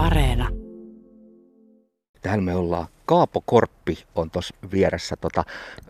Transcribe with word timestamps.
Areena. 0.00 0.48
Täällä 2.22 2.44
me 2.44 2.54
ollaan. 2.54 2.86
Kaapo 3.06 3.42
Korppi 3.46 4.04
on 4.14 4.30
tuossa 4.30 4.54
vieressä. 4.72 5.16
Tota, 5.16 5.44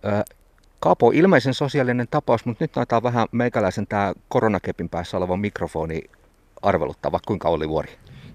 ö, 0.05 0.35
Kaapo 0.81 1.07
on 1.07 1.15
ilmeisen 1.15 1.55
sosiaalinen 1.55 2.07
tapaus, 2.11 2.45
mutta 2.45 2.65
nyt 2.65 2.77
näyttää 2.77 3.03
vähän 3.03 3.27
meikäläisen 3.33 3.87
tämä 3.87 4.13
koronakepin 4.29 4.89
päässä 4.89 5.17
oleva 5.17 5.37
mikrofoni 5.37 6.03
arveluttava. 6.63 7.21
Kuinka 7.27 7.49
oli 7.49 7.69
vuori? 7.69 7.89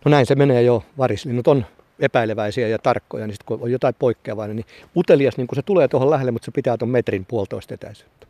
No 0.05 0.09
näin 0.09 0.25
se 0.25 0.35
menee 0.35 0.61
jo. 0.61 0.83
Varislinnut 0.97 1.47
on 1.47 1.65
epäileväisiä 1.99 2.67
ja 2.67 2.79
tarkkoja, 2.79 3.27
niin 3.27 3.33
sit 3.33 3.43
kun 3.43 3.59
on 3.61 3.71
jotain 3.71 3.95
poikkeavaa, 3.99 4.47
niin 4.47 4.65
utelias 4.95 5.37
niin 5.37 5.47
kun 5.47 5.55
se 5.55 5.61
tulee 5.61 5.87
tuohon 5.87 6.09
lähelle, 6.09 6.31
mutta 6.31 6.45
se 6.45 6.51
pitää 6.51 6.77
tuon 6.77 6.89
metrin 6.89 7.25
puolitoista 7.25 7.73
etäisyyttä. 7.73 8.27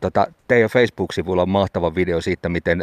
Tota, 0.00 0.26
teidän 0.48 0.70
Facebook-sivulla 0.70 1.42
on 1.42 1.48
mahtava 1.48 1.94
video 1.94 2.20
siitä, 2.20 2.48
miten 2.48 2.82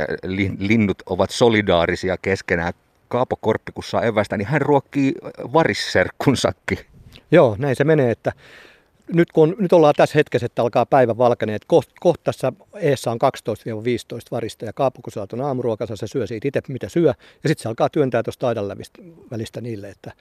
linnut 0.59 0.97
ovat 1.05 1.29
solidaarisia 1.29 2.18
keskenään. 2.21 2.73
Kaapo 3.12 3.36
Korppi, 3.36 3.71
kun 3.71 3.84
saa 3.84 4.04
evästä, 4.04 4.38
niin 4.38 4.48
hän 4.48 4.61
ruokkii 4.61 5.14
varisserkkunsakin. 5.54 6.79
Joo, 7.32 7.56
näin 7.60 7.75
se 7.75 7.83
menee, 7.83 8.11
että 8.11 8.32
nyt, 9.14 9.32
kun, 9.32 9.56
nyt 9.60 9.74
ollaan 9.74 9.93
tässä 9.97 10.19
hetkessä, 10.19 10.46
että 10.46 10.61
alkaa 10.61 10.86
päivä 10.86 11.18
valkenee, 11.18 11.55
että 11.55 11.66
kohta 11.68 11.93
koht 12.00 12.24
tässä 12.24 12.54
eessä 12.75 13.11
on 13.11 13.18
12-15 13.21 14.28
varista 14.32 14.66
ja 14.66 14.74
Kaapo, 14.74 15.02
kun 15.02 15.14
saat 15.14 15.33
aamuruokansa, 15.33 15.96
se 15.96 16.07
syö 16.07 16.28
siitä 16.28 16.47
itse 16.47 16.61
mitä 16.68 16.89
syö 16.89 17.14
ja 17.43 17.50
sitten 17.50 17.64
se 17.64 17.69
alkaa 17.69 17.89
työntää 17.89 18.24
tuosta 18.24 18.47
aidan 18.47 18.68
välistä 19.32 19.61
niille, 19.61 19.89
että 19.89 20.11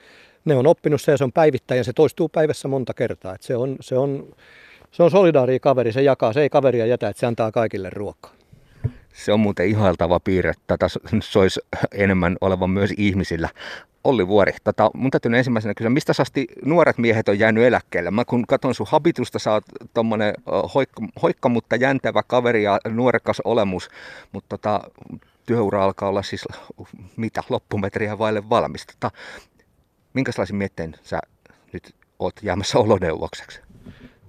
ne 0.45 0.55
on 0.55 0.67
oppinut 0.67 1.01
se 1.01 1.11
ja 1.11 1.17
se 1.17 1.23
on 1.23 1.31
päivittäin 1.31 1.77
ja 1.77 1.83
se 1.83 1.93
toistuu 1.93 2.29
päivässä 2.29 2.67
monta 2.67 2.93
kertaa, 2.93 3.35
että 3.35 3.47
se 3.47 3.55
on, 3.55 3.75
se 3.81 3.97
on, 3.97 4.35
se 4.91 5.03
on 5.03 5.11
solidaaria 5.11 5.59
kaveri, 5.59 5.91
se 5.91 6.01
jakaa, 6.01 6.33
se 6.33 6.41
ei 6.41 6.49
kaveria 6.49 6.85
jätä, 6.85 7.09
että 7.09 7.19
se 7.19 7.25
antaa 7.25 7.51
kaikille 7.51 7.89
ruokaa. 7.89 8.40
Se 9.13 9.33
on 9.33 9.39
muuten 9.39 9.67
ihailtava 9.67 10.19
piirre. 10.19 10.53
Tätä 10.67 10.87
soisi 11.23 11.59
enemmän 11.91 12.37
olevan 12.41 12.69
myös 12.69 12.93
ihmisillä. 12.97 13.49
Olli 14.03 14.27
Vuori, 14.27 14.53
tota, 14.63 14.91
mun 14.93 15.11
täytyy 15.11 15.37
ensimmäisenä 15.37 15.73
kysyä, 15.73 15.89
mistä 15.89 16.13
asti 16.19 16.47
nuoret 16.65 16.97
miehet 16.97 17.29
on 17.29 17.39
jäänyt 17.39 17.63
eläkkeelle? 17.63 18.11
Mä 18.11 18.25
kun 18.25 18.47
katson 18.47 18.75
sun 18.75 18.87
habitusta, 18.89 19.39
sä 19.39 19.51
oot 19.51 19.63
tommonen 19.93 20.33
hoikka, 20.73 21.03
hoikka 21.21 21.49
mutta 21.49 21.75
jäntävä 21.75 22.23
kaveri 22.23 22.63
ja 22.63 22.79
nuorekas 22.89 23.41
olemus, 23.45 23.89
mutta 24.31 24.57
tota, 24.57 24.81
työura 25.45 25.83
alkaa 25.83 26.09
olla 26.09 26.23
siis 26.23 26.47
mitä 27.17 27.43
loppumetriä 27.49 28.17
vaille 28.17 28.49
valmis. 28.49 28.85
Tota, 28.85 29.11
minkälaisen 30.13 30.55
mietteen 30.55 30.95
sä 31.03 31.19
nyt 31.73 31.95
oot 32.19 32.35
jäämässä 32.43 32.79
oloneuvokseksi? 32.79 33.61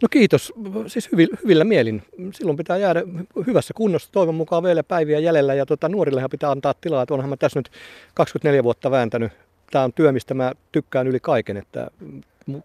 No 0.02 0.08
kiitos, 0.10 0.52
siis 0.86 1.08
hyvillä 1.42 1.64
mielin. 1.64 2.02
Silloin 2.32 2.56
pitää 2.56 2.76
jäädä 2.76 3.02
hyvässä 3.46 3.74
kunnossa, 3.74 4.12
toivon 4.12 4.34
mukaan 4.34 4.62
vielä 4.62 4.82
päiviä 4.82 5.18
jäljellä 5.18 5.54
ja 5.54 5.66
tota, 5.66 5.88
nuorillehan 5.88 6.30
pitää 6.30 6.50
antaa 6.50 6.74
tilaa. 6.80 7.02
Että 7.02 7.14
onhan 7.14 7.30
mä 7.30 7.36
tässä 7.36 7.58
nyt 7.58 7.70
24 8.14 8.64
vuotta 8.64 8.90
vääntänyt 8.90 9.32
tämä 9.72 9.84
on 9.84 9.92
työ, 9.92 10.12
mistä 10.12 10.34
mä 10.34 10.52
tykkään 10.72 11.06
yli 11.06 11.20
kaiken, 11.20 11.56
että 11.56 11.90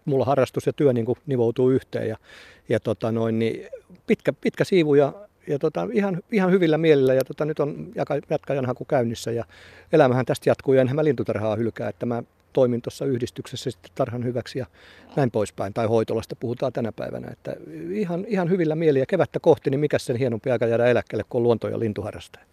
mulla 0.04 0.24
harrastus 0.24 0.66
ja 0.66 0.72
työ 0.72 0.92
niin 0.92 1.06
kuin 1.06 1.18
nivoutuu 1.26 1.70
yhteen 1.70 2.08
ja, 2.08 2.16
ja 2.68 2.80
tota 2.80 3.12
noin, 3.12 3.38
niin 3.38 3.66
pitkä, 4.06 4.32
pitkä 4.32 4.64
siivu 4.64 4.94
ja, 4.94 5.12
ja 5.46 5.58
tota, 5.58 5.88
ihan, 5.92 6.22
ihan, 6.32 6.50
hyvillä 6.50 6.78
mielillä 6.78 7.14
ja 7.14 7.24
tota, 7.24 7.44
nyt 7.44 7.60
on 7.60 7.92
jatkajan 8.30 8.66
haku 8.66 8.84
käynnissä 8.84 9.30
ja 9.30 9.44
elämähän 9.92 10.26
tästä 10.26 10.50
jatkuu 10.50 10.74
ja 10.74 10.80
enhän 10.80 10.96
mä 10.96 11.04
lintutarhaa 11.04 11.56
hylkää, 11.56 11.88
että 11.88 12.06
mä 12.06 12.22
toimin 12.52 12.82
tuossa 12.82 13.04
yhdistyksessä 13.04 13.70
sitten 13.70 13.90
tarhan 13.94 14.24
hyväksi 14.24 14.58
ja 14.58 14.66
näin 15.16 15.30
poispäin. 15.30 15.74
Tai 15.74 15.86
hoitolasta 15.86 16.36
puhutaan 16.36 16.72
tänä 16.72 16.92
päivänä. 16.92 17.28
Että 17.32 17.56
ihan, 17.90 18.24
ihan 18.28 18.50
hyvillä 18.50 18.74
mieliä 18.74 19.06
kevättä 19.08 19.40
kohti, 19.40 19.70
niin 19.70 19.80
mikä 19.80 19.98
sen 19.98 20.16
hienompi 20.16 20.50
aika 20.50 20.66
jäädä 20.66 20.86
eläkkeelle 20.86 21.24
kuin 21.28 21.42
luonto- 21.42 21.68
ja 21.68 21.78
lintuharrastaja. 21.78 22.44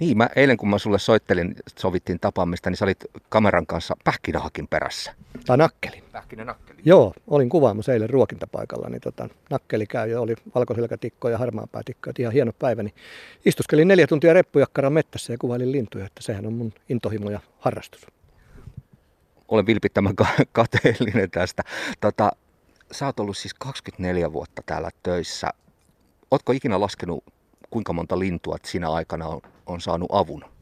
Niin, 0.00 0.16
mä 0.16 0.28
eilen 0.36 0.56
kun 0.56 0.68
mä 0.68 0.78
sulle 0.78 0.98
soittelin, 0.98 1.56
sovittiin 1.78 2.20
tapaamista, 2.20 2.70
niin 2.70 2.76
sä 2.76 2.84
olit 2.84 3.04
kameran 3.28 3.66
kanssa 3.66 3.96
pähkinähakin 4.04 4.68
perässä. 4.68 5.14
Tai 5.46 5.58
nakkeli. 5.58 6.02
Pähkinä 6.12 6.44
nakkeli. 6.44 6.78
Joo, 6.84 7.12
olin 7.26 7.48
kuvaamassa 7.48 7.92
eilen 7.92 8.10
ruokintapaikalla, 8.10 8.88
niin 8.88 9.00
tota, 9.00 9.28
nakkeli 9.50 9.86
käy 9.86 10.10
ja 10.10 10.20
oli 10.20 10.34
valkoselkätikko 10.54 11.28
ja 11.28 11.38
harmaapäätikko, 11.38 12.10
ihan 12.18 12.32
hieno 12.32 12.52
päivä. 12.58 12.82
Niin 12.82 12.94
istuskelin 13.44 13.88
neljä 13.88 14.06
tuntia 14.06 14.32
reppujakkaran 14.32 14.92
mettässä 14.92 15.32
ja 15.32 15.38
kuvailin 15.38 15.72
lintuja, 15.72 16.06
että 16.06 16.22
sehän 16.22 16.46
on 16.46 16.52
mun 16.52 16.72
intohimo 16.88 17.30
ja 17.30 17.40
harrastus. 17.58 18.06
Olen 19.48 19.66
vilpittömän 19.66 20.14
kateellinen 20.52 21.30
tästä. 21.30 21.62
Tota, 22.00 22.30
sä 22.92 23.06
oot 23.06 23.20
ollut 23.20 23.36
siis 23.36 23.54
24 23.54 24.32
vuotta 24.32 24.62
täällä 24.66 24.90
töissä. 25.02 25.50
Ootko 26.30 26.52
ikinä 26.52 26.80
laskenut 26.80 27.24
kuinka 27.70 27.92
monta 27.92 28.18
lintua 28.18 28.56
sinä 28.64 28.90
aikana 28.90 29.26
on, 29.26 29.40
on 29.66 29.80
saanut 29.80 30.08
avun? 30.12 30.57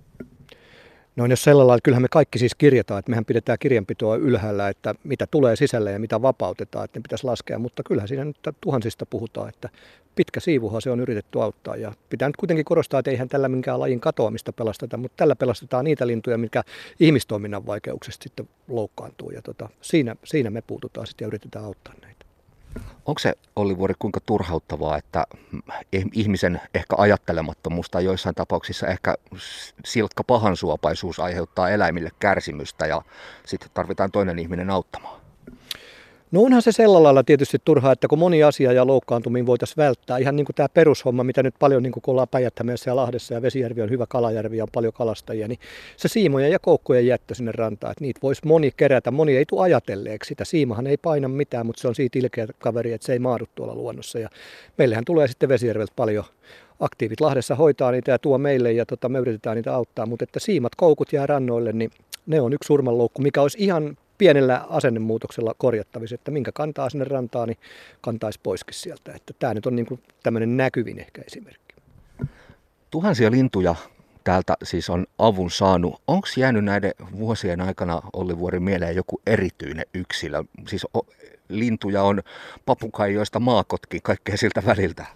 No 1.16 1.26
jos 1.26 1.44
sellainen, 1.44 1.76
että 1.76 1.84
kyllähän 1.84 2.02
me 2.02 2.08
kaikki 2.08 2.38
siis 2.38 2.54
kirjataan, 2.54 2.98
että 2.98 3.10
mehän 3.10 3.24
pidetään 3.24 3.58
kirjanpitoa 3.58 4.16
ylhäällä, 4.16 4.68
että 4.68 4.94
mitä 5.04 5.26
tulee 5.26 5.56
sisälle 5.56 5.92
ja 5.92 5.98
mitä 5.98 6.22
vapautetaan, 6.22 6.84
että 6.84 6.98
ne 6.98 7.02
pitäisi 7.02 7.24
laskea, 7.24 7.58
mutta 7.58 7.82
kyllähän 7.82 8.08
siinä 8.08 8.24
nyt 8.24 8.36
tuhansista 8.60 9.06
puhutaan, 9.06 9.48
että 9.48 9.68
pitkä 10.14 10.40
siivuhan 10.40 10.82
se 10.82 10.90
on 10.90 11.00
yritetty 11.00 11.42
auttaa. 11.42 11.76
Ja 11.76 11.92
pitää 12.10 12.28
nyt 12.28 12.36
kuitenkin 12.36 12.64
korostaa, 12.64 13.00
että 13.00 13.10
eihän 13.10 13.28
tällä 13.28 13.48
minkään 13.48 13.80
lajin 13.80 14.00
katoamista 14.00 14.52
pelasteta, 14.52 14.96
mutta 14.96 15.16
tällä 15.16 15.36
pelastetaan 15.36 15.84
niitä 15.84 16.06
lintuja, 16.06 16.38
mikä 16.38 16.62
ihmistoiminnan 17.00 17.66
vaikeuksista 17.66 18.22
sitten 18.22 18.48
loukkaantuu. 18.68 19.30
Ja 19.30 19.42
tota, 19.42 19.68
siinä, 19.80 20.16
siinä 20.24 20.50
me 20.50 20.62
puututaan 20.62 21.06
sitten 21.06 21.24
ja 21.24 21.26
yritetään 21.26 21.64
auttaa 21.64 21.94
näitä. 22.02 22.15
Onko 23.06 23.18
se, 23.18 23.34
Olli 23.56 23.78
Vuori, 23.78 23.94
kuinka 23.98 24.20
turhauttavaa, 24.20 24.98
että 24.98 25.26
ihmisen 26.12 26.60
ehkä 26.74 26.96
ajattelemattomuus 26.98 27.90
tai 27.90 28.04
joissain 28.04 28.34
tapauksissa 28.34 28.86
ehkä 28.86 29.14
silkka 29.84 30.24
pahansuopaisuus 30.24 31.20
aiheuttaa 31.20 31.70
eläimille 31.70 32.10
kärsimystä 32.18 32.86
ja 32.86 33.02
sitten 33.46 33.70
tarvitaan 33.74 34.10
toinen 34.12 34.38
ihminen 34.38 34.70
auttamaan? 34.70 35.15
No 36.30 36.42
onhan 36.42 36.62
se 36.62 36.72
sellä 36.72 37.02
lailla 37.02 37.24
tietysti 37.24 37.58
turhaa, 37.64 37.92
että 37.92 38.08
kun 38.08 38.18
moni 38.18 38.42
asia 38.42 38.72
ja 38.72 38.86
loukkaantuminen 38.86 39.46
voitaisiin 39.46 39.76
välttää, 39.76 40.18
ihan 40.18 40.36
niin 40.36 40.44
kuin 40.44 40.56
tämä 40.56 40.68
perushomma, 40.68 41.24
mitä 41.24 41.42
nyt 41.42 41.54
paljon, 41.58 41.82
niin 41.82 41.92
kuin 41.92 42.02
kun 42.02 42.12
ollaan 42.12 42.28
päijät 42.28 42.54
ja 42.86 42.96
Lahdessa 42.96 43.34
ja 43.34 43.42
Vesijärvi 43.42 43.82
on 43.82 43.90
hyvä 43.90 44.06
kalajärvi 44.08 44.56
ja 44.56 44.64
on 44.64 44.68
paljon 44.72 44.92
kalastajia, 44.92 45.48
niin 45.48 45.58
se 45.96 46.08
siimojen 46.08 46.52
ja 46.52 46.58
koukkujen 46.58 47.06
jättö 47.06 47.34
sinne 47.34 47.52
rantaan, 47.52 47.90
että 47.90 48.04
niitä 48.04 48.20
voisi 48.22 48.42
moni 48.44 48.70
kerätä, 48.76 49.10
moni 49.10 49.36
ei 49.36 49.44
tule 49.46 49.62
ajatelleeksi. 49.62 50.28
Sitä. 50.28 50.44
Siimahan 50.44 50.86
ei 50.86 50.96
paina 50.96 51.28
mitään, 51.28 51.66
mutta 51.66 51.80
se 51.80 51.88
on 51.88 51.94
siitä 51.94 52.18
ilkeä 52.18 52.46
kaveri, 52.58 52.92
että 52.92 53.06
se 53.06 53.12
ei 53.12 53.18
maadu 53.18 53.44
tuolla 53.54 53.74
luonnossa. 53.74 54.18
Ja 54.18 54.28
meillähän 54.78 55.04
tulee 55.04 55.28
sitten 55.28 55.48
Vesijärveltä 55.48 55.92
paljon 55.96 56.24
aktiivit. 56.80 57.20
Lahdessa 57.20 57.54
hoitaa 57.54 57.92
niitä 57.92 58.10
ja 58.10 58.18
tuo 58.18 58.38
meille 58.38 58.72
ja 58.72 58.86
tota, 58.86 59.08
me 59.08 59.18
yritetään 59.18 59.56
niitä 59.56 59.74
auttaa, 59.74 60.06
mutta 60.06 60.24
että 60.24 60.40
siimat 60.40 60.74
koukut 60.74 61.12
jää 61.12 61.26
rannoille, 61.26 61.72
niin 61.72 61.90
ne 62.26 62.40
on 62.40 62.52
yksi 62.52 62.66
surmanloukku, 62.66 63.22
mikä 63.22 63.42
olisi 63.42 63.58
ihan 63.60 63.96
pienellä 64.18 64.66
asennemuutoksella 64.68 65.54
korjattavissa, 65.58 66.14
että 66.14 66.30
minkä 66.30 66.52
kantaa 66.52 66.90
sinne 66.90 67.04
rantaan, 67.04 67.48
niin 67.48 67.58
kantaisi 68.00 68.40
poiskin 68.42 68.74
sieltä. 68.74 69.12
Että 69.12 69.34
tämä 69.38 69.54
nyt 69.54 69.66
on 69.66 69.76
niin 69.76 69.86
kuin 69.86 70.02
tämmöinen 70.22 70.56
näkyvin 70.56 70.98
ehkä 70.98 71.22
esimerkki. 71.26 71.74
Tuhansia 72.90 73.30
lintuja 73.30 73.74
täältä 74.24 74.56
siis 74.62 74.90
on 74.90 75.06
avun 75.18 75.50
saanut. 75.50 76.02
Onko 76.06 76.28
jäänyt 76.36 76.64
näiden 76.64 76.92
vuosien 77.18 77.60
aikana 77.60 78.02
Olli 78.12 78.38
Vuori 78.38 78.60
mieleen 78.60 78.96
joku 78.96 79.20
erityinen 79.26 79.86
yksilö? 79.94 80.44
Siis 80.68 80.86
lintuja 81.48 82.02
on 82.02 82.22
papukaijoista 82.66 83.40
maakotki, 83.40 84.00
kaikkea 84.02 84.36
siltä 84.36 84.62
väliltä. 84.66 85.06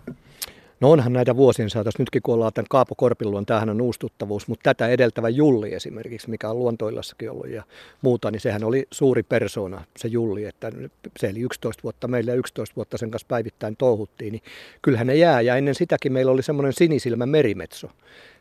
No 0.81 0.91
onhan 0.91 1.13
näitä 1.13 1.37
vuosien 1.37 1.71
saatossa, 1.71 2.03
nytkin 2.03 2.23
kun 2.23 2.35
ollaan 2.35 2.53
tämän 2.53 2.67
Kaapo 2.71 2.95
Korpiluon, 2.95 3.47
tämähän 3.47 3.71
on 3.71 3.81
uustuttavuus, 3.81 4.49
mutta 4.49 4.63
tätä 4.63 4.89
edeltävä 4.89 5.29
Julli 5.29 5.75
esimerkiksi, 5.75 6.31
mikä 6.31 6.51
on 6.51 6.59
luontoillassakin 6.59 7.31
ollut 7.31 7.49
ja 7.49 7.63
muuta, 8.03 8.31
niin 8.31 8.41
sehän 8.41 8.65
oli 8.65 8.87
suuri 8.91 9.23
persona, 9.23 9.85
se 9.99 10.09
Julli, 10.09 10.45
että 10.45 10.73
se 11.19 11.29
eli 11.29 11.41
11 11.41 11.83
vuotta 11.83 12.09
meillä 12.09 12.31
ja 12.31 12.35
11 12.35 12.77
vuotta 12.77 12.99
sen 12.99 13.11
kanssa 13.11 13.27
päivittäin 13.29 13.77
touhuttiin, 13.77 14.33
niin 14.33 14.43
kyllähän 14.83 15.07
ne 15.07 15.15
jää 15.15 15.41
ja 15.41 15.57
ennen 15.57 15.75
sitäkin 15.75 16.13
meillä 16.13 16.33
oli 16.33 16.43
semmoinen 16.43 16.73
sinisilmä 16.73 17.27
merimetso. 17.27 17.91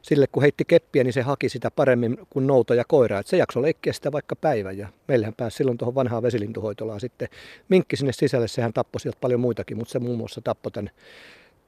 Sille 0.01 0.27
kun 0.31 0.43
heitti 0.43 0.65
keppiä, 0.65 1.03
niin 1.03 1.13
se 1.13 1.21
haki 1.21 1.49
sitä 1.49 1.71
paremmin 1.71 2.17
kuin 2.29 2.47
nouta 2.47 2.75
ja 2.75 2.83
koira. 2.87 3.19
Että 3.19 3.29
se 3.29 3.37
jakso 3.37 3.61
leikkiä 3.61 3.93
sitä 3.93 4.11
vaikka 4.11 4.35
päivän 4.35 4.77
ja 4.77 4.87
meillähän 5.07 5.33
pääsi 5.37 5.57
silloin 5.57 5.77
tuohon 5.77 5.95
vanhaan 5.95 6.23
vesilintuhoitolaan 6.23 6.99
sitten 6.99 7.29
minkki 7.69 7.95
sinne 7.95 8.13
sisälle. 8.13 8.47
Sehän 8.47 8.73
tappoi 8.73 9.01
sieltä 9.01 9.17
paljon 9.21 9.39
muitakin, 9.39 9.77
mutta 9.77 9.91
se 9.91 9.99
muun 9.99 10.17
muassa 10.17 10.41
tappoi 10.41 10.71
tämän 10.71 10.91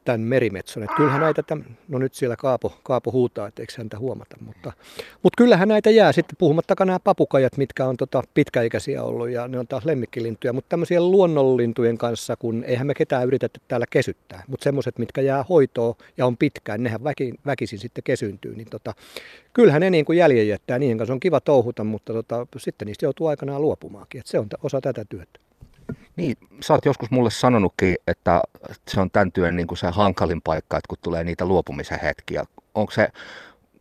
tämän 0.05 0.21
merimetson. 0.21 0.83
Että 0.83 0.95
kyllähän 0.95 1.21
näitä, 1.21 1.43
tämän, 1.43 1.77
no 1.87 1.99
nyt 1.99 2.13
siellä 2.13 2.35
Kaapo, 2.35 2.79
Kaapo 2.83 3.11
huutaa, 3.11 3.47
että 3.47 3.61
eikö 3.61 3.73
häntä 3.77 3.99
huomata, 3.99 4.37
mutta, 4.39 4.73
mutta 5.23 5.37
kyllähän 5.37 5.67
näitä 5.67 5.89
jää 5.89 6.11
sitten, 6.11 6.35
puhumattakaan 6.37 6.87
nämä 6.87 6.99
papukajat, 6.99 7.57
mitkä 7.57 7.85
on 7.85 7.97
tota 7.97 8.23
pitkäikäisiä 8.33 9.03
ollut 9.03 9.29
ja 9.29 9.47
ne 9.47 9.59
on 9.59 9.67
taas 9.67 9.85
lemmikkilintuja, 9.85 10.53
mutta 10.53 10.69
tämmöisiä 10.69 11.01
luonnonlintujen 11.01 11.97
kanssa, 11.97 12.35
kun 12.35 12.63
eihän 12.63 12.87
me 12.87 12.93
ketään 12.93 13.27
yritetä 13.27 13.59
täällä 13.67 13.85
kesyttää, 13.89 14.43
mutta 14.47 14.63
semmoiset, 14.63 14.99
mitkä 14.99 15.21
jää 15.21 15.45
hoitoon 15.49 15.95
ja 16.17 16.25
on 16.25 16.37
pitkään, 16.37 16.83
nehän 16.83 17.03
väki, 17.03 17.33
väkisin 17.45 17.79
sitten 17.79 18.03
kesyyntyy, 18.03 18.55
niin 18.55 18.69
tota, 18.69 18.93
kyllähän 19.53 19.81
ne 19.81 19.89
niin 19.89 20.05
kuin 20.05 20.17
jäljen 20.17 20.47
jättää, 20.47 20.79
niiden 20.79 20.97
kanssa 20.97 21.13
on 21.13 21.19
kiva 21.19 21.39
touhuta, 21.39 21.83
mutta 21.83 22.13
tota, 22.13 22.47
sitten 22.57 22.85
niistä 22.85 23.05
joutuu 23.05 23.27
aikanaan 23.27 23.61
luopumaankin, 23.61 24.19
että 24.19 24.31
se 24.31 24.39
on 24.39 24.47
osa 24.63 24.81
tätä 24.81 25.05
työtä. 25.09 25.50
Niin, 26.15 26.37
sä 26.61 26.73
oot 26.73 26.85
joskus 26.85 27.11
mulle 27.11 27.31
sanonutkin, 27.31 27.95
että 28.07 28.41
se 28.87 29.01
on 29.01 29.11
tämän 29.11 29.31
työn 29.31 29.55
niin 29.55 29.67
kuin 29.67 29.77
se 29.77 29.87
hankalin 29.87 30.41
paikka, 30.41 30.77
että 30.77 30.87
kun 30.87 30.97
tulee 31.01 31.23
niitä 31.23 31.45
luopumisen 31.45 31.99
hetkiä. 31.99 32.45
Onko 32.75 32.91
se 32.91 33.07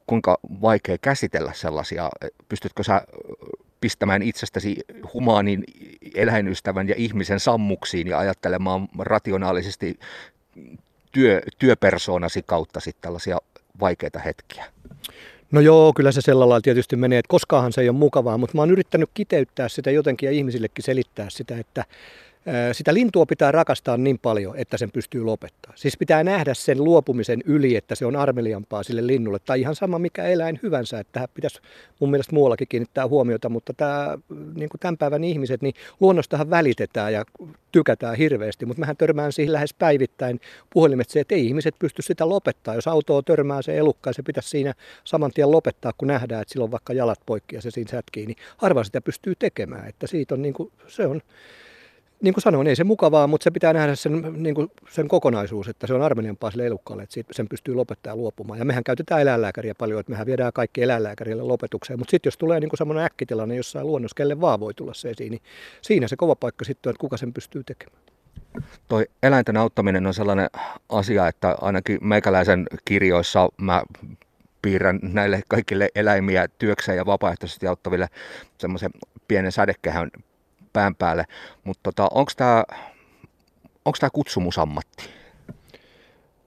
kuinka 0.06 0.38
vaikea 0.60 0.98
käsitellä 0.98 1.52
sellaisia? 1.52 2.08
Pystytkö 2.48 2.82
sä 2.82 3.02
pistämään 3.80 4.22
itsestäsi 4.22 4.76
humaanin 5.14 5.64
eläinystävän 6.14 6.88
ja 6.88 6.94
ihmisen 6.98 7.40
sammuksiin 7.40 8.06
ja 8.06 8.18
ajattelemaan 8.18 8.88
rationaalisesti 8.98 9.98
työ, 11.12 11.42
työpersoonasi 11.58 12.42
kautta 12.46 12.80
sitten 12.80 13.02
tällaisia 13.02 13.38
vaikeita 13.80 14.18
hetkiä? 14.18 14.64
No 15.50 15.60
joo, 15.60 15.92
kyllä 15.96 16.12
se 16.12 16.20
sillä 16.20 16.40
lailla 16.40 16.60
tietysti 16.60 16.96
menee, 16.96 17.18
että 17.18 17.28
koskaanhan 17.28 17.72
se 17.72 17.80
ei 17.80 17.88
ole 17.88 17.96
mukavaa, 17.96 18.38
mutta 18.38 18.56
mä 18.56 18.62
oon 18.62 18.70
yrittänyt 18.70 19.10
kiteyttää 19.14 19.68
sitä 19.68 19.90
jotenkin 19.90 20.26
ja 20.26 20.32
ihmisillekin 20.32 20.84
selittää 20.84 21.30
sitä, 21.30 21.58
että 21.58 21.84
sitä 22.72 22.94
lintua 22.94 23.26
pitää 23.26 23.52
rakastaa 23.52 23.96
niin 23.96 24.18
paljon, 24.18 24.56
että 24.56 24.76
sen 24.76 24.90
pystyy 24.90 25.24
lopettaa. 25.24 25.72
Siis 25.76 25.96
pitää 25.96 26.24
nähdä 26.24 26.54
sen 26.54 26.84
luopumisen 26.84 27.42
yli, 27.44 27.76
että 27.76 27.94
se 27.94 28.06
on 28.06 28.16
armeliampaa 28.16 28.82
sille 28.82 29.06
linnulle. 29.06 29.38
Tai 29.38 29.60
ihan 29.60 29.74
sama 29.74 29.98
mikä 29.98 30.24
eläin 30.24 30.60
hyvänsä, 30.62 31.00
että 31.00 31.12
tähän 31.12 31.28
pitäisi 31.34 31.60
mun 32.00 32.10
mielestä 32.10 32.34
muuallakin 32.34 32.68
kiinnittää 32.68 33.08
huomiota. 33.08 33.48
Mutta 33.48 33.72
tämä, 33.72 34.18
niin 34.54 34.68
kuin 34.68 34.80
tämän 34.80 34.96
päivän 34.96 35.24
ihmiset, 35.24 35.62
niin 35.62 35.74
luonnostahan 36.00 36.50
välitetään 36.50 37.12
ja 37.12 37.24
tykätään 37.72 38.16
hirveästi. 38.16 38.66
Mutta 38.66 38.80
mehän 38.80 38.96
törmään 38.96 39.32
siihen 39.32 39.52
lähes 39.52 39.74
päivittäin 39.74 40.40
puhelimet 40.70 41.10
se, 41.10 41.20
että 41.20 41.34
ei 41.34 41.46
ihmiset 41.46 41.74
pysty 41.78 42.02
sitä 42.02 42.28
lopettaa. 42.28 42.74
Jos 42.74 42.88
autoa 42.88 43.22
törmää 43.22 43.62
se 43.62 43.78
elukka, 43.78 44.12
se 44.12 44.22
pitäisi 44.22 44.48
siinä 44.48 44.74
saman 45.04 45.30
tien 45.34 45.50
lopettaa, 45.50 45.92
kun 45.98 46.08
nähdään, 46.08 46.42
että 46.42 46.52
silloin 46.52 46.70
vaikka 46.70 46.92
jalat 46.92 47.20
poikki 47.26 47.56
ja 47.56 47.62
se 47.62 47.70
siinä 47.70 47.90
sätkii. 47.90 48.26
Niin 48.26 48.36
harva 48.56 48.84
sitä 48.84 49.00
pystyy 49.00 49.34
tekemään. 49.38 49.88
Että 49.88 50.06
siitä 50.06 50.34
on 50.34 50.42
niin 50.42 50.54
kuin, 50.54 50.72
se 50.86 51.06
on 51.06 51.22
niin 52.22 52.34
kuin 52.34 52.42
sanoin, 52.42 52.66
ei 52.66 52.76
se 52.76 52.84
mukavaa, 52.84 53.26
mutta 53.26 53.44
se 53.44 53.50
pitää 53.50 53.72
nähdä 53.72 53.94
sen, 53.94 54.32
niin 54.36 54.54
kuin 54.54 54.70
sen 54.88 55.08
kokonaisuus, 55.08 55.68
että 55.68 55.86
se 55.86 55.94
on 55.94 56.02
armeliampaa 56.02 56.50
sille 56.50 56.66
elukkaalle, 56.66 57.02
että 57.02 57.20
sen 57.30 57.48
pystyy 57.48 57.74
lopettamaan 57.74 58.18
luopumaan. 58.18 58.58
Ja 58.58 58.64
mehän 58.64 58.84
käytetään 58.84 59.20
eläinlääkäriä 59.20 59.74
paljon, 59.74 60.00
että 60.00 60.12
mehän 60.12 60.26
viedään 60.26 60.52
kaikki 60.52 60.82
eläinlääkärille 60.82 61.42
lopetukseen. 61.42 61.98
Mutta 61.98 62.10
sitten 62.10 62.28
jos 62.28 62.38
tulee 62.38 62.60
niin 62.60 62.70
semmoinen 62.74 63.04
äkkitilanne 63.04 63.56
jossain 63.56 63.86
luonnossa, 63.86 64.14
kelle 64.14 64.40
vaan 64.40 64.60
voi 64.60 64.74
tulla 64.74 64.94
se 64.94 65.10
esiin, 65.10 65.30
niin 65.30 65.42
siinä 65.82 66.08
se 66.08 66.16
kova 66.16 66.34
paikka 66.34 66.64
sitten 66.64 66.90
on, 66.90 66.92
että 66.92 67.00
kuka 67.00 67.16
sen 67.16 67.32
pystyy 67.32 67.64
tekemään. 67.64 68.02
Toi 68.88 69.06
eläinten 69.22 69.56
auttaminen 69.56 70.06
on 70.06 70.14
sellainen 70.14 70.50
asia, 70.88 71.28
että 71.28 71.56
ainakin 71.60 71.98
meikäläisen 72.00 72.66
kirjoissa 72.84 73.48
mä 73.56 73.82
piirrän 74.62 75.00
näille 75.02 75.42
kaikille 75.48 75.88
eläimiä 75.94 76.48
työkseen 76.58 76.96
ja 76.96 77.06
vapaaehtoisesti 77.06 77.66
auttaville 77.66 78.08
semmoisen 78.58 78.90
pienen 79.28 79.52
sädekehän 79.52 80.10
pään 80.72 80.94
päälle. 80.94 81.24
Mutta 81.64 81.80
tota, 81.82 82.08
onko 82.14 82.32
tämä 82.36 82.64
onko 83.84 83.96
tämä 84.00 84.10
kutsumusammatti? 84.10 85.19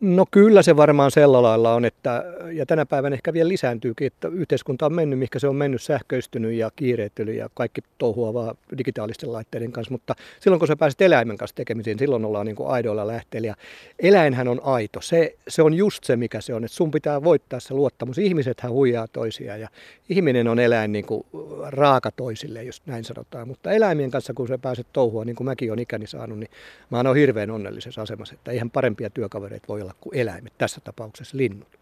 No 0.06 0.26
kyllä 0.32 0.62
se 0.62 0.78
varmaan 0.78 1.12
sellä 1.12 1.42
lailla 1.42 1.74
on, 1.74 1.86
että, 1.86 2.24
ja 2.52 2.66
tänä 2.66 2.86
päivänä 2.86 3.14
ehkä 3.14 3.34
vielä 3.34 3.50
lisääntyykin, 3.50 4.08
että 4.08 4.28
yhteiskunta 4.28 4.86
on 4.86 4.94
mennyt, 4.94 5.20
mikä 5.20 5.40
se 5.40 5.48
on 5.48 5.56
mennyt 5.56 5.82
sähköistynyt 5.82 6.54
ja 6.54 6.72
kiireettynyt 6.76 7.36
ja 7.36 7.50
kaikki 7.54 7.82
touhua 7.98 8.34
vaan 8.34 8.56
digitaalisten 8.78 9.34
laitteiden 9.34 9.72
kanssa, 9.72 9.92
mutta 9.92 10.16
silloin 10.40 10.60
kun 10.60 10.68
sä 10.68 10.76
pääset 10.76 11.02
eläimen 11.02 11.38
kanssa 11.38 11.56
tekemisiin, 11.56 12.00
silloin 12.00 12.26
ollaan 12.26 12.46
niin 12.46 12.56
kuin 12.56 12.70
aidoilla 12.70 13.08
lähteellä. 13.08 13.48
Ja 13.48 13.56
eläinhän 14.00 14.48
on 14.48 14.62
aito, 14.64 15.02
se, 15.02 15.36
se 15.48 15.62
on 15.62 15.74
just 15.74 16.04
se 16.04 16.16
mikä 16.16 16.42
se 16.42 16.54
on, 16.54 16.64
että 16.64 16.76
sun 16.76 16.92
pitää 16.92 17.24
voittaa 17.24 17.60
se 17.60 17.74
luottamus. 17.74 18.18
Ihmisethän 18.18 18.72
huijaa 18.72 19.08
toisiaan 19.08 19.62
ja 19.62 19.70
ihminen 20.10 20.48
on 20.48 20.60
eläin 20.60 20.92
niin 20.92 21.06
kuin 21.06 21.26
raaka 21.68 22.12
toisille, 22.12 22.64
jos 22.64 22.82
näin 22.86 23.04
sanotaan, 23.04 23.48
mutta 23.48 23.72
eläimien 23.72 24.12
kanssa 24.12 24.34
kun 24.34 24.48
sä 24.48 24.58
pääset 24.58 24.88
touhua, 24.94 25.26
niin 25.26 25.36
kuin 25.36 25.46
mäkin 25.46 25.72
olen 25.72 25.80
ikäni 25.80 26.08
saanut, 26.08 26.40
niin 26.40 26.50
mä 26.90 26.98
oon 26.98 27.16
hirveän 27.16 27.52
onnellisessa 27.52 28.02
asemassa, 28.02 28.34
että 28.34 28.52
eihän 28.52 28.70
parempia 28.70 29.10
työkavereita 29.10 29.68
voi 29.68 29.82
olla 29.82 29.93
olla 29.94 30.02
kuin 30.02 30.18
eläimet, 30.18 30.54
tässä 30.58 30.82
tapauksessa 30.82 31.38
linnut. 31.38 31.80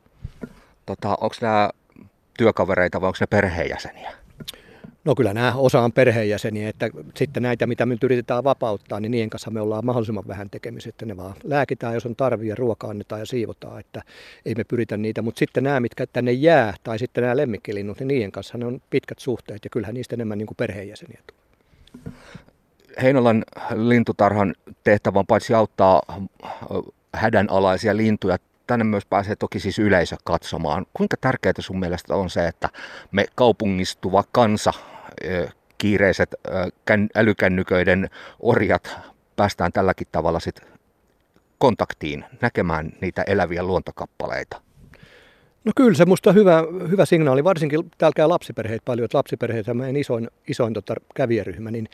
Tota, 0.85 1.09
onko 1.09 1.35
nämä 1.41 1.69
työkavereita 2.37 3.01
vai 3.01 3.07
onko 3.07 3.17
ne 3.21 3.27
perheenjäseniä? 3.27 4.11
No 5.05 5.15
kyllä 5.15 5.33
nämä 5.33 5.53
osa 5.55 5.81
on 5.81 5.91
perheenjäseniä, 5.91 6.69
että 6.69 6.89
sitten 7.17 7.43
näitä, 7.43 7.67
mitä 7.67 7.85
me 7.85 7.93
nyt 7.93 8.03
yritetään 8.03 8.43
vapauttaa, 8.43 8.99
niin 8.99 9.11
niiden 9.11 9.29
kanssa 9.29 9.51
me 9.51 9.61
ollaan 9.61 9.85
mahdollisimman 9.85 10.27
vähän 10.27 10.49
tekemisissä, 10.49 10.89
että 10.89 11.05
ne 11.05 11.17
vaan 11.17 11.33
lääkitään, 11.43 11.93
jos 11.93 12.05
on 12.05 12.15
tarvia, 12.15 12.49
ja 12.49 12.55
ruoka 12.55 12.87
annetaan 12.87 13.21
ja 13.21 13.25
siivotaan, 13.25 13.79
että 13.79 14.01
ei 14.45 14.55
me 14.55 14.63
pyritä 14.63 14.97
niitä. 14.97 15.21
Mutta 15.21 15.39
sitten 15.39 15.63
nämä, 15.63 15.79
mitkä 15.79 16.07
tänne 16.07 16.31
jää, 16.31 16.73
tai 16.83 16.99
sitten 16.99 17.21
nämä 17.21 17.37
lemmikkilinnut, 17.37 17.99
niin 17.99 18.07
niiden 18.07 18.31
kanssa 18.31 18.57
ne 18.57 18.65
on 18.65 18.81
pitkät 18.89 19.19
suhteet, 19.19 19.63
ja 19.63 19.69
kyllähän 19.69 19.93
niistä 19.93 20.15
enemmän 20.15 20.37
niin 20.37 20.47
kuin 20.47 20.57
perheenjäseniä 20.57 21.21
tulee. 21.27 22.15
Heinolan 23.01 23.43
lintutarhan 23.75 24.55
tehtävä 24.83 25.19
on 25.19 25.27
paitsi 25.27 25.53
auttaa 25.53 26.01
hädänalaisia 27.13 27.97
lintuja. 27.97 28.37
Tänne 28.67 28.83
myös 28.83 29.05
pääsee 29.05 29.35
toki 29.35 29.59
siis 29.59 29.79
yleisö 29.79 30.15
katsomaan. 30.23 30.85
Kuinka 30.93 31.17
tärkeää 31.21 31.53
sun 31.59 31.79
mielestä 31.79 32.15
on 32.15 32.29
se, 32.29 32.47
että 32.47 32.69
me 33.11 33.25
kaupungistuva 33.35 34.23
kansa, 34.31 34.73
kiireiset 35.77 36.35
älykännyköiden 37.15 38.09
orjat 38.39 38.97
päästään 39.35 39.71
tälläkin 39.71 40.07
tavalla 40.11 40.39
sit 40.39 40.61
kontaktiin 41.57 42.25
näkemään 42.41 42.91
niitä 43.01 43.23
eläviä 43.27 43.63
luontokappaleita? 43.63 44.61
No 45.65 45.71
kyllä 45.75 45.93
se 45.93 46.05
musta 46.05 46.31
hyvä, 46.31 46.63
hyvä 46.89 47.05
signaali, 47.05 47.43
varsinkin 47.43 47.91
täällä 47.97 48.13
käy 48.15 48.27
lapsiperheet 48.27 48.81
paljon, 48.85 49.05
että 49.05 49.17
lapsiperheet 49.17 49.67
on 49.67 49.77
meidän 49.77 49.95
isoin, 49.95 50.27
isoin 50.47 50.73
tota 50.73 50.95
kävijäryhmä, 51.15 51.71
niin 51.71 51.87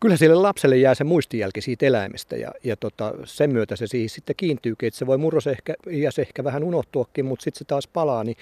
kyllä 0.00 0.16
sille 0.16 0.34
lapselle 0.34 0.76
jää 0.76 0.94
se 0.94 1.04
muistijälki 1.04 1.60
siitä 1.60 1.86
eläimestä 1.86 2.36
ja, 2.36 2.50
ja 2.64 2.76
tota, 2.76 3.14
sen 3.24 3.52
myötä 3.52 3.76
se 3.76 3.86
siihen 3.86 4.08
sitten 4.08 4.36
kiintyykin, 4.36 4.86
että 4.86 4.98
se 4.98 5.06
voi 5.06 5.18
murros 5.18 5.46
ehkä, 5.46 5.74
ja 5.90 6.12
se 6.12 6.22
ehkä 6.22 6.44
vähän 6.44 6.64
unohtuakin, 6.64 7.24
mutta 7.24 7.42
sitten 7.42 7.58
se 7.58 7.64
taas 7.64 7.88
palaa. 7.88 8.24
Niin, 8.24 8.36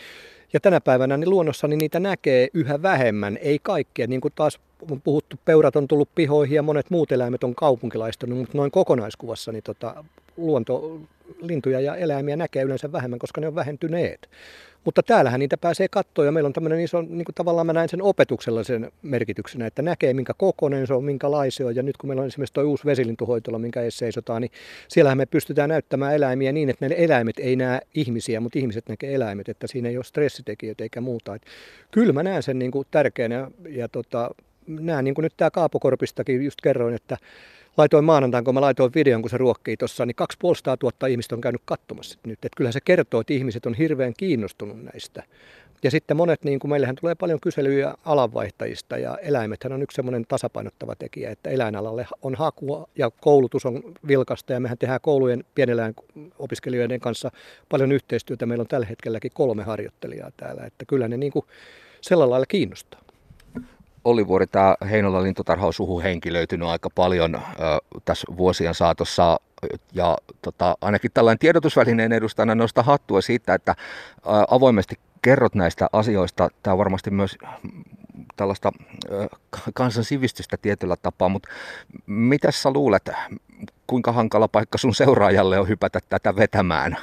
ja 0.53 0.61
tänä 0.61 0.81
päivänä 0.81 1.17
niin 1.17 1.31
luonnossa 1.31 1.69
niin 1.69 1.79
niitä 1.79 2.01
näkee 2.01 2.49
yhä 2.55 2.83
vähemmän, 2.83 3.39
ei 3.41 3.59
kaikkea, 3.63 4.07
niin 4.07 4.21
kuin 4.21 4.33
taas 4.35 4.61
on 4.91 5.01
puhuttu, 5.01 5.37
peurat 5.45 5.77
on 5.77 5.89
tullut 5.89 6.09
pihoihin 6.15 6.57
ja 6.57 6.63
monet 6.63 6.91
muut 6.91 7.13
eläimet 7.13 7.45
on 7.45 7.55
kaupunkilaistunut, 7.55 8.39
mutta 8.39 8.59
noin 8.59 8.71
kokonaiskuvassa 8.71 9.53
niin 9.53 9.63
tota, 9.63 10.05
luonto, 10.37 11.01
lintuja 11.43 11.81
ja 11.81 11.97
eläimiä 11.97 12.37
näkee 12.37 12.63
yleensä 12.63 12.93
vähemmän, 12.93 13.19
koska 13.19 13.41
ne 13.41 13.47
on 13.47 13.55
vähentyneet. 13.55 14.29
Mutta 14.85 15.03
täällähän 15.03 15.41
niitä 15.41 15.57
pääsee 15.57 15.89
katsoa 15.89 16.25
ja 16.25 16.33
meillä 16.33 16.47
on 16.47 16.53
tämmöinen 16.53 16.81
iso, 16.81 17.03
niin 17.03 17.25
kuin 17.25 17.35
tavallaan 17.35 17.67
mä 17.67 17.73
näen 17.73 17.89
sen 17.89 18.03
opetuksella 18.03 18.65
sen 18.65 18.93
merkityksenä, 19.03 19.67
että 19.67 19.83
näkee 19.83 20.15
minkä 20.15 20.35
kokoinen 20.37 20.87
se 20.87 20.95
on, 20.95 21.05
minkälaisia 21.05 21.67
on. 21.67 21.77
Ja 21.77 21.83
nyt 21.83 21.97
kun 21.97 22.09
meillä 22.09 22.21
on 22.21 22.27
esimerkiksi 22.27 22.55
tuo 22.55 22.65
uusi 22.65 22.85
vesilintuhoitola, 22.85 23.59
minkä 23.59 23.83
edes 23.83 23.99
seisotaan, 23.99 24.43
niin 24.43 24.51
siellähän 24.89 25.19
me 25.19 25.27
pystytään 25.27 25.69
näyttämään 25.69 26.15
eläimiä 26.15 26.53
niin, 26.53 26.71
että 26.71 26.89
ne 26.89 26.95
eläimet 26.99 27.39
ei 27.39 27.57
näe 27.57 27.81
ihmisiä, 27.95 28.41
mutta 28.41 28.59
ihmiset 28.59 28.89
näkee 28.89 29.15
eläimet, 29.15 29.49
että 29.49 29.67
siinä 29.67 29.89
ei 29.89 29.97
ole 29.97 30.05
stressitekijöitä 30.05 30.85
eikä 30.85 31.01
muuta. 31.01 31.35
Et 31.35 31.43
kyllä 31.91 32.13
mä 32.13 32.23
näen 32.23 32.43
sen 32.43 32.59
niin 32.59 32.71
kuin 32.71 32.87
tärkeänä 32.91 33.35
ja, 33.35 33.51
ja 33.69 33.89
tota, 33.89 34.31
näen 34.67 35.05
niin 35.05 35.15
kuin 35.15 35.23
nyt 35.23 35.35
tämä 35.37 35.51
Kaapokorpistakin 35.51 36.45
just 36.45 36.61
kerroin, 36.63 36.95
että 36.95 37.17
laitoin 37.77 38.05
maanantain, 38.05 38.45
kun 38.45 38.55
mä 38.55 38.61
laitoin 38.61 38.93
videon, 38.95 39.23
kun 39.23 39.31
se 39.31 39.39
ruokkii 39.39 39.77
tuossa, 39.77 40.07
niin 40.07 40.15
250 40.15 40.77
tuhatta 40.77 41.07
ihmistä 41.07 41.35
on 41.35 41.41
käynyt 41.41 41.63
katsomassa 41.65 42.19
nyt. 42.27 42.39
Että 42.45 42.57
kyllähän 42.57 42.73
se 42.73 42.81
kertoo, 42.81 43.21
että 43.21 43.35
ihmiset 43.35 43.67
on 43.67 43.75
hirveän 43.75 44.13
kiinnostunut 44.17 44.83
näistä. 44.83 45.23
Ja 45.83 45.91
sitten 45.91 46.17
monet, 46.17 46.45
niin 46.45 46.59
kuin 46.59 46.71
meillähän 46.71 46.97
tulee 47.01 47.15
paljon 47.15 47.41
kyselyjä 47.41 47.95
alanvaihtajista 48.05 48.99
ja 48.99 49.19
eläimethän 49.23 49.73
on 49.73 49.83
yksi 49.83 49.95
semmoinen 49.95 50.25
tasapainottava 50.29 50.95
tekijä, 50.97 51.31
että 51.31 51.51
eläinalalle 51.51 52.07
on 52.23 52.35
hakua 52.35 52.89
ja 52.97 53.11
koulutus 53.11 53.67
on 53.67 53.83
vilkasta 54.09 54.53
ja 54.53 54.61
mehän 54.61 54.79
tehdään 54.79 55.01
koulujen 55.03 55.45
pieneläin 55.55 55.95
opiskelijoiden 56.39 57.01
kanssa 57.01 57.31
paljon 57.69 57.93
yhteistyötä. 57.93 58.47
Meillä 58.47 58.63
on 58.63 58.69
tällä 58.69 58.87
hetkelläkin 58.87 59.31
kolme 59.35 59.63
harjoittelijaa 59.63 60.31
täällä, 60.37 60.65
että 60.65 60.85
kyllä 60.85 61.09
ne 61.09 61.17
niin 61.17 61.33
kuin 61.33 61.45
sillä 62.01 62.31
lailla 62.31 62.47
kiinnostaa. 62.47 63.01
Olli 64.05 64.27
Vuori, 64.27 64.47
tämä 64.47 64.75
Heinolan 64.91 65.23
lintutarha 65.23 65.67
on 65.67 65.73
suhu 65.73 66.01
henkilöitynyt 66.01 66.69
aika 66.69 66.91
paljon 66.95 67.35
ö, 67.35 67.41
tässä 68.05 68.27
vuosien 68.37 68.75
saatossa 68.75 69.41
ja 69.93 70.19
tota, 70.43 70.77
ainakin 70.81 71.11
tällainen 71.15 71.39
tiedotusvälineen 71.39 72.13
edustajana 72.13 72.55
nosta 72.55 72.83
hattua 72.83 73.21
siitä, 73.21 73.55
että 73.55 73.75
ö, 73.77 73.77
avoimesti 74.51 74.95
kerrot 75.23 75.55
näistä 75.55 75.89
asioista. 75.93 76.49
Tämä 76.63 76.73
on 76.73 76.79
varmasti 76.79 77.11
myös 77.11 77.39
tällaista 78.37 78.73
ö, 79.11 79.27
kansan 79.75 80.05
sivistystä 80.05 80.57
tietyllä 80.57 80.97
tapaa, 81.03 81.29
mutta 81.29 81.49
mitä 82.07 82.51
sä 82.51 82.71
luulet, 82.71 83.11
kuinka 83.87 84.13
hankala 84.13 84.49
paikka 84.49 84.79
sun 84.79 84.95
seuraajalle 84.95 85.59
on 85.59 85.69
hypätä 85.69 86.01
tätä 86.09 86.37
vetämään? 86.37 86.97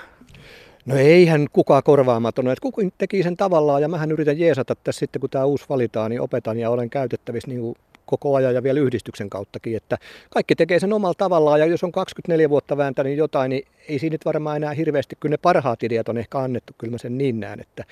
No 0.87 0.95
eihän 0.95 1.47
kukaan 1.53 1.83
korvaamaton, 1.83 2.47
että 2.47 2.61
kukin 2.61 2.93
teki 2.97 3.23
sen 3.23 3.37
tavallaan 3.37 3.81
ja 3.81 3.87
mähän 3.87 4.11
yritän 4.11 4.39
jeesata 4.39 4.75
tässä 4.75 4.99
sitten 4.99 5.19
kun 5.19 5.29
tämä 5.29 5.45
uusi 5.45 5.65
valitaan, 5.69 6.11
niin 6.11 6.21
opetan 6.21 6.59
ja 6.59 6.69
olen 6.69 6.89
käytettävissä 6.89 7.47
niin 7.47 7.75
koko 8.05 8.35
ajan 8.35 8.55
ja 8.55 8.63
vielä 8.63 8.79
yhdistyksen 8.79 9.29
kauttakin, 9.29 9.77
että 9.77 9.97
kaikki 10.29 10.55
tekee 10.55 10.79
sen 10.79 10.93
omalla 10.93 11.13
tavallaan 11.13 11.59
ja 11.59 11.65
jos 11.65 11.83
on 11.83 11.91
24 11.91 12.49
vuotta 12.49 12.77
vääntänyt 12.77 13.17
jotain, 13.17 13.49
niin 13.49 13.67
ei 13.87 13.99
siinä 13.99 14.13
nyt 14.13 14.25
varmaan 14.25 14.57
enää 14.57 14.73
hirveästi, 14.73 15.15
kyllä 15.19 15.33
ne 15.33 15.37
parhaat 15.37 15.83
ideat 15.83 16.09
on 16.09 16.17
ehkä 16.17 16.39
annettu, 16.39 16.73
kyllä 16.77 16.91
mä 16.91 16.97
sen 16.97 17.17
niin 17.17 17.39
näen, 17.39 17.59
että 17.59 17.83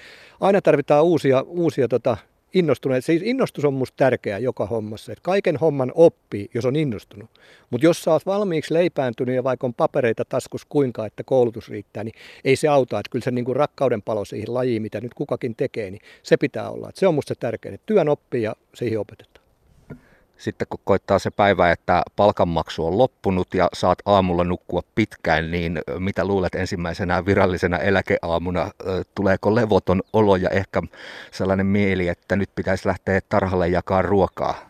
aina 0.41 0.61
tarvitaan 0.61 1.03
uusia, 1.03 1.41
uusia 1.41 1.87
tota, 1.87 2.17
innostuneet. 2.55 3.05
Siis 3.05 3.21
innostus 3.25 3.65
on 3.65 3.73
musta 3.73 3.95
tärkeä 3.97 4.37
joka 4.37 4.65
hommassa. 4.65 5.11
Että 5.11 5.21
kaiken 5.21 5.57
homman 5.57 5.91
oppii, 5.95 6.49
jos 6.53 6.65
on 6.65 6.75
innostunut. 6.75 7.29
Mutta 7.69 7.85
jos 7.85 8.03
sä 8.03 8.11
oot 8.11 8.25
valmiiksi 8.25 8.73
leipääntynyt 8.73 9.35
ja 9.35 9.43
vaikka 9.43 9.67
on 9.67 9.73
papereita 9.73 10.25
taskus 10.25 10.65
kuinka, 10.65 11.05
että 11.05 11.23
koulutus 11.23 11.69
riittää, 11.69 12.03
niin 12.03 12.15
ei 12.43 12.55
se 12.55 12.67
auta. 12.67 12.99
Että 12.99 13.09
kyllä 13.09 13.23
se 13.23 13.31
niin 13.31 13.45
kuin 13.45 13.55
rakkauden 13.55 14.01
palo 14.01 14.25
siihen 14.25 14.53
lajiin, 14.53 14.81
mitä 14.81 15.01
nyt 15.01 15.13
kukakin 15.13 15.55
tekee, 15.55 15.91
niin 15.91 16.01
se 16.23 16.37
pitää 16.37 16.69
olla. 16.69 16.89
Että 16.89 16.99
se 16.99 17.07
on 17.07 17.15
musta 17.15 17.35
tärkeä. 17.35 17.71
Että 17.73 17.85
työn 17.85 18.09
oppii 18.09 18.43
ja 18.43 18.55
siihen 18.73 18.99
opetetaan. 18.99 19.44
Sitten 20.37 20.67
kun 20.69 20.79
koittaa 20.83 21.19
se 21.19 21.31
päivä, 21.31 21.71
että 21.71 22.03
palkanmaksu 22.15 22.85
on 22.87 22.97
loppunut 22.97 23.53
ja 23.53 23.69
saat 23.73 23.99
aamulla 24.05 24.43
nukkua 24.43 24.81
pitkään, 24.95 25.51
niin 25.51 25.79
mitä 25.99 26.25
luulet 26.25 26.55
ensimmäisenä 26.55 27.25
virallisena 27.25 27.77
eläkeaamuna? 27.77 28.71
Tuleeko 29.15 29.55
levoton 29.55 30.01
olo 30.13 30.35
ja 30.35 30.49
ehkä 30.49 30.81
sellainen 31.31 31.65
mieli, 31.65 32.07
että 32.07 32.35
nyt 32.35 32.49
pitäisi 32.55 32.87
lähteä 32.87 33.21
tarhalle 33.29 33.67
jakaa 33.67 34.01
ruokaa? 34.01 34.69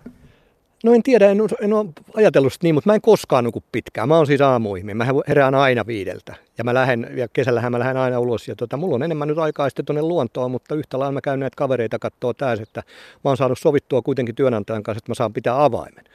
No 0.86 0.94
en 0.94 1.04
tiedä, 1.04 1.32
en, 1.32 1.38
en 1.62 1.74
ole 1.74 1.86
ajatellut 2.16 2.54
niin, 2.64 2.76
mutta 2.76 2.90
mä 2.90 2.96
en 2.96 3.02
koskaan 3.02 3.44
nuku 3.44 3.64
pitkään. 3.72 4.08
Mä 4.08 4.18
oon 4.18 4.28
siis 4.28 4.42
aamuihminen. 4.42 4.98
Mä 4.98 5.06
herään 5.28 5.56
aina 5.56 5.88
viideltä. 5.88 6.36
Ja 6.58 6.64
mä 6.64 6.74
lähden, 6.74 7.10
ja 7.16 7.28
kesällähän 7.28 7.72
mä 7.72 7.80
lähden 7.80 7.98
aina 7.98 8.20
ulos. 8.20 8.48
Ja 8.48 8.56
tota, 8.56 8.78
mulla 8.78 8.96
on 8.96 9.04
enemmän 9.04 9.28
nyt 9.28 9.38
aikaa 9.38 9.70
sitten 9.70 9.86
tuonne 9.86 10.02
luontoon, 10.02 10.52
mutta 10.52 10.76
yhtä 10.76 11.00
lailla 11.00 11.12
mä 11.12 11.22
käyn 11.22 11.40
näitä 11.40 11.56
kavereita 11.56 12.00
katsoa 12.00 12.34
täys, 12.34 12.60
että 12.60 12.84
mä 13.24 13.30
oon 13.30 13.38
saanut 13.38 13.60
sovittua 13.60 14.02
kuitenkin 14.02 14.36
työnantajan 14.36 14.84
kanssa, 14.84 14.98
että 14.98 15.12
mä 15.12 15.16
saan 15.16 15.34
pitää 15.34 15.64
avaimen. 15.64 16.06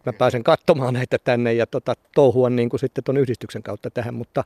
Että 0.00 0.12
mä 0.12 0.18
pääsen 0.18 0.44
katsomaan 0.44 0.94
näitä 0.94 1.18
tänne 1.24 1.52
ja 1.52 1.66
tota, 1.66 1.94
touhua 2.14 2.50
niin 2.50 2.68
kuin 2.68 2.80
sitten 2.80 3.04
tuon 3.04 3.16
yhdistyksen 3.16 3.62
kautta 3.62 3.90
tähän. 3.90 4.14
Mutta 4.14 4.42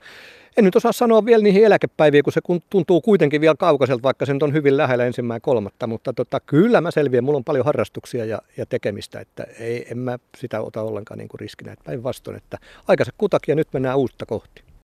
en 0.56 0.64
nyt 0.64 0.76
osaa 0.76 0.92
sanoa 0.92 1.24
vielä 1.24 1.42
niihin 1.42 1.64
eläkepäiviin, 1.64 2.24
kun 2.24 2.32
se 2.32 2.40
tuntuu 2.70 3.00
kuitenkin 3.00 3.40
vielä 3.40 3.54
kaukaiselta, 3.58 4.02
vaikka 4.02 4.26
se 4.26 4.32
nyt 4.32 4.42
on 4.42 4.52
hyvin 4.52 4.76
lähellä 4.76 5.04
ensimmäinen 5.04 5.42
kolmatta. 5.42 5.86
Mutta 5.86 6.12
tota, 6.12 6.40
kyllä 6.40 6.80
mä 6.80 6.90
selviän, 6.90 7.24
mulla 7.24 7.36
on 7.36 7.44
paljon 7.44 7.64
harrastuksia 7.64 8.24
ja, 8.24 8.38
ja 8.56 8.66
tekemistä, 8.66 9.20
että 9.20 9.46
ei, 9.60 9.86
en 9.90 9.98
mä 9.98 10.18
sitä 10.36 10.60
ota 10.60 10.82
ollenkaan 10.82 11.18
niin 11.18 11.28
kuin 11.28 11.40
riskinä. 11.40 11.74
Päinvastoin, 11.84 12.36
että 12.36 12.58
aikaiset 12.88 13.14
kutakin 13.18 13.52
ja 13.52 13.56
nyt 13.56 13.68
mennään 13.72 13.98
uutta 13.98 14.26
kohti. 14.26 14.63